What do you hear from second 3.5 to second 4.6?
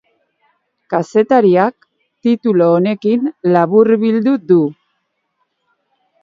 laburbildu du.